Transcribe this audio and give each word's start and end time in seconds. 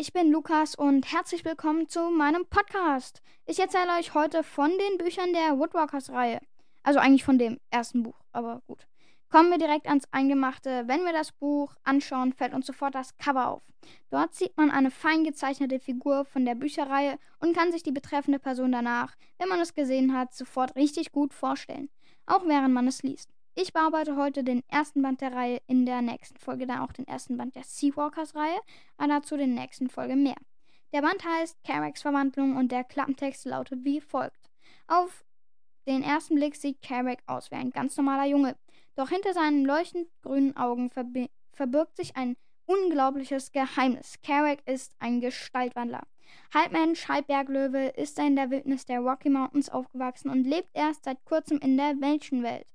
ich 0.00 0.12
bin 0.12 0.30
Lukas 0.30 0.76
und 0.76 1.12
herzlich 1.12 1.44
willkommen 1.44 1.88
zu 1.88 2.10
meinem 2.10 2.46
Podcast. 2.46 3.20
Ich 3.46 3.58
erzähle 3.58 3.98
euch 3.98 4.14
heute 4.14 4.44
von 4.44 4.70
den 4.70 4.96
Büchern 4.96 5.32
der 5.32 5.58
Woodwalkers-Reihe. 5.58 6.38
Also 6.84 7.00
eigentlich 7.00 7.24
von 7.24 7.36
dem 7.36 7.58
ersten 7.70 8.04
Buch, 8.04 8.20
aber 8.30 8.62
gut. 8.68 8.86
Kommen 9.28 9.50
wir 9.50 9.58
direkt 9.58 9.88
ans 9.88 10.04
Eingemachte. 10.12 10.84
Wenn 10.86 11.04
wir 11.04 11.12
das 11.12 11.32
Buch 11.32 11.74
anschauen, 11.82 12.32
fällt 12.32 12.54
uns 12.54 12.66
sofort 12.66 12.94
das 12.94 13.16
Cover 13.16 13.48
auf. 13.48 13.62
Dort 14.10 14.36
sieht 14.36 14.56
man 14.56 14.70
eine 14.70 14.92
fein 14.92 15.24
gezeichnete 15.24 15.80
Figur 15.80 16.24
von 16.24 16.44
der 16.44 16.54
Bücherreihe 16.54 17.18
und 17.40 17.56
kann 17.56 17.72
sich 17.72 17.82
die 17.82 17.90
betreffende 17.90 18.38
Person 18.38 18.70
danach, 18.70 19.16
wenn 19.38 19.48
man 19.48 19.58
es 19.58 19.74
gesehen 19.74 20.16
hat, 20.16 20.32
sofort 20.32 20.76
richtig 20.76 21.10
gut 21.10 21.34
vorstellen. 21.34 21.90
Auch 22.24 22.46
während 22.46 22.72
man 22.72 22.86
es 22.86 23.02
liest. 23.02 23.30
Ich 23.60 23.72
bearbeite 23.72 24.14
heute 24.14 24.44
den 24.44 24.62
ersten 24.68 25.02
Band 25.02 25.20
der 25.20 25.32
Reihe, 25.32 25.60
in 25.66 25.84
der 25.84 26.00
nächsten 26.00 26.38
Folge 26.38 26.64
dann 26.64 26.78
auch 26.78 26.92
den 26.92 27.08
ersten 27.08 27.36
Band 27.36 27.56
der 27.56 27.64
Seawalkers-Reihe, 27.64 28.60
aber 28.98 29.08
dazu 29.08 29.34
in 29.34 29.56
der 29.56 29.64
nächsten 29.64 29.90
Folge 29.90 30.14
mehr. 30.14 30.36
Der 30.92 31.02
Band 31.02 31.24
heißt 31.24 31.56
Carracks 31.64 32.02
Verwandlung 32.02 32.56
und 32.56 32.70
der 32.70 32.84
Klappentext 32.84 33.46
lautet 33.46 33.84
wie 33.84 34.00
folgt. 34.00 34.48
Auf 34.86 35.24
den 35.88 36.04
ersten 36.04 36.36
Blick 36.36 36.54
sieht 36.54 36.82
Carrack 36.82 37.18
aus 37.26 37.50
wie 37.50 37.56
ein 37.56 37.72
ganz 37.72 37.96
normaler 37.96 38.26
Junge. 38.26 38.54
Doch 38.94 39.08
hinter 39.08 39.32
seinen 39.32 39.64
leuchtend 39.64 40.06
grünen 40.22 40.56
Augen 40.56 40.92
verbirgt 41.52 41.96
sich 41.96 42.16
ein 42.16 42.36
unglaubliches 42.66 43.50
Geheimnis. 43.50 44.20
Carrack 44.22 44.60
ist 44.66 44.94
ein 45.00 45.20
Gestaltwandler. 45.20 46.06
Halb 46.54 46.70
Mensch, 46.70 47.08
halb 47.08 47.26
Berglöwe 47.26 47.88
ist 47.88 48.20
er 48.20 48.28
in 48.28 48.36
der 48.36 48.50
Wildnis 48.50 48.86
der 48.86 49.00
Rocky 49.00 49.30
Mountains 49.30 49.68
aufgewachsen 49.68 50.30
und 50.30 50.44
lebt 50.44 50.68
erst 50.74 51.04
seit 51.04 51.24
kurzem 51.24 51.58
in 51.58 51.76
der 51.76 51.94
Menschenwelt. 51.94 52.68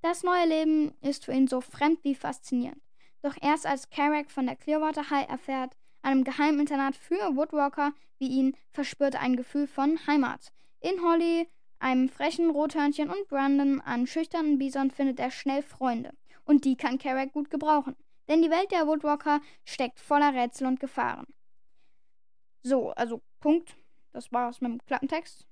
Das 0.00 0.22
neue 0.22 0.46
Leben 0.46 0.94
ist 1.00 1.24
für 1.24 1.32
ihn 1.32 1.48
so 1.48 1.60
fremd 1.60 2.04
wie 2.04 2.14
faszinierend. 2.14 2.80
Doch 3.22 3.36
erst 3.40 3.66
als 3.66 3.90
Carrack 3.90 4.30
von 4.30 4.46
der 4.46 4.56
Clearwater 4.56 5.10
High 5.10 5.28
erfährt, 5.28 5.76
einem 6.02 6.24
Geheiminternat 6.24 6.96
für 6.96 7.36
Woodwalker 7.36 7.92
wie 8.18 8.28
ihn, 8.28 8.56
verspürt 8.70 9.14
er 9.14 9.20
ein 9.20 9.36
Gefühl 9.36 9.66
von 9.66 9.98
Heimat. 10.06 10.52
In 10.80 11.02
Holly 11.02 11.48
einem 11.80 12.08
frechen 12.08 12.50
Rothörnchen 12.50 13.10
und 13.10 13.28
Brandon, 13.28 13.80
einen 13.80 14.06
schüchternen 14.06 14.58
Bison, 14.58 14.90
findet 14.90 15.20
er 15.20 15.30
schnell 15.30 15.62
Freunde. 15.62 16.12
Und 16.44 16.64
die 16.64 16.76
kann 16.76 16.98
Carrack 16.98 17.32
gut 17.32 17.50
gebrauchen. 17.50 17.96
Denn 18.28 18.42
die 18.42 18.50
Welt 18.50 18.70
der 18.72 18.86
Woodwalker 18.86 19.40
steckt 19.64 20.00
voller 20.00 20.34
Rätsel 20.34 20.66
und 20.66 20.80
Gefahren. 20.80 21.26
So, 22.62 22.90
also 22.90 23.22
Punkt. 23.40 23.76
Das 24.12 24.32
war 24.32 24.48
aus 24.48 24.60
meinem 24.60 24.84
Klappentext. 24.86 25.46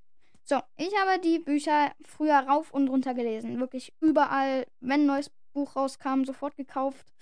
So, 0.48 0.60
ich 0.76 0.94
habe 0.96 1.20
die 1.20 1.40
Bücher 1.40 1.92
früher 2.04 2.38
rauf 2.38 2.72
und 2.72 2.88
runter 2.88 3.14
gelesen. 3.14 3.58
Wirklich 3.58 3.92
überall, 4.00 4.64
wenn 4.78 5.00
ein 5.00 5.06
neues 5.06 5.30
Buch 5.52 5.74
rauskam, 5.74 6.22
sofort 6.22 6.56
gekauft. 6.56 7.12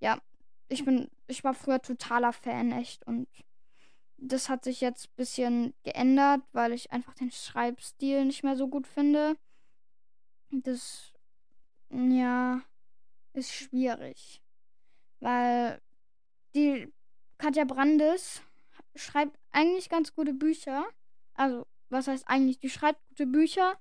Ja, 0.00 0.20
ich 0.68 0.84
bin, 0.84 1.08
ich 1.28 1.44
war 1.44 1.54
früher 1.54 1.80
totaler 1.80 2.32
Fan, 2.32 2.72
echt. 2.72 3.06
Und 3.06 3.28
das 4.16 4.48
hat 4.48 4.64
sich 4.64 4.80
jetzt 4.80 5.06
ein 5.06 5.14
bisschen 5.14 5.74
geändert, 5.84 6.42
weil 6.50 6.72
ich 6.72 6.90
einfach 6.90 7.14
den 7.14 7.30
Schreibstil 7.30 8.24
nicht 8.24 8.42
mehr 8.42 8.56
so 8.56 8.66
gut 8.66 8.88
finde. 8.88 9.36
Das, 10.50 11.12
ja, 11.90 12.60
ist 13.34 13.52
schwierig. 13.52 14.42
Weil 15.20 15.80
die 16.56 16.92
Katja 17.38 17.64
Brandes 17.64 18.42
schreibt 18.96 19.38
eigentlich 19.52 19.88
ganz 19.88 20.12
gute 20.12 20.34
Bücher. 20.34 20.84
Also, 21.34 21.68
was 21.90 22.08
heißt 22.08 22.28
eigentlich? 22.28 22.58
Die 22.58 22.70
schreibt 22.70 23.00
gute 23.08 23.26
Bücher. 23.26 23.78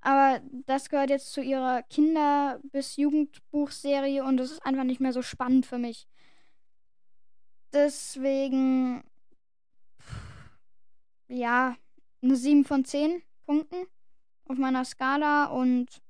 Aber 0.00 0.40
das 0.66 0.88
gehört 0.88 1.10
jetzt 1.10 1.32
zu 1.32 1.42
ihrer 1.42 1.82
Kinder- 1.82 2.60
bis 2.70 2.96
Jugendbuchserie 2.96 4.22
und 4.24 4.36
das 4.36 4.52
ist 4.52 4.64
einfach 4.64 4.84
nicht 4.84 5.00
mehr 5.00 5.12
so 5.12 5.22
spannend 5.22 5.66
für 5.66 5.78
mich. 5.78 6.06
Deswegen 7.72 9.02
ja, 11.28 11.76
eine 12.22 12.36
7 12.36 12.64
von 12.64 12.84
10 12.84 13.22
Punkten 13.46 13.86
auf 14.48 14.58
meiner 14.58 14.84
Skala 14.84 15.46
und 15.46 16.02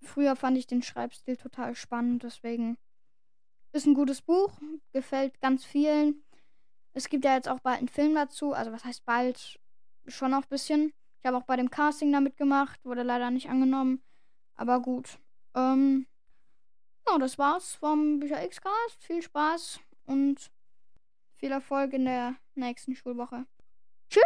früher 0.00 0.36
fand 0.36 0.56
ich 0.56 0.66
den 0.66 0.82
Schreibstil 0.82 1.36
total 1.36 1.74
spannend, 1.74 2.22
deswegen 2.22 2.78
ist 3.72 3.86
ein 3.86 3.94
gutes 3.94 4.22
Buch, 4.22 4.58
gefällt 4.92 5.40
ganz 5.40 5.64
vielen. 5.64 6.24
Es 6.94 7.08
gibt 7.08 7.24
ja 7.24 7.34
jetzt 7.34 7.48
auch 7.48 7.60
bald 7.60 7.78
einen 7.78 7.88
Film 7.88 8.14
dazu, 8.14 8.52
also 8.52 8.72
was 8.72 8.84
heißt 8.84 9.04
bald? 9.04 9.60
Schon 10.08 10.34
auch 10.34 10.42
ein 10.42 10.48
bisschen. 10.48 10.92
Ich 11.20 11.26
habe 11.26 11.36
auch 11.36 11.44
bei 11.44 11.56
dem 11.56 11.70
Casting 11.70 12.12
da 12.12 12.20
mitgemacht, 12.20 12.84
wurde 12.84 13.02
leider 13.02 13.30
nicht 13.30 13.48
angenommen, 13.48 14.02
aber 14.56 14.80
gut. 14.80 15.18
Ähm, 15.54 16.06
ja, 17.08 17.18
das 17.18 17.38
war's 17.38 17.74
vom 17.74 18.20
Bücher 18.20 18.42
X-Cast. 18.44 19.04
Viel 19.04 19.22
Spaß 19.22 19.80
und 20.06 20.50
viel 21.36 21.52
Erfolg 21.52 21.92
in 21.92 22.04
der 22.04 22.36
nächsten 22.54 22.94
Schulwoche. 22.94 23.46
Tschüss! 24.10 24.22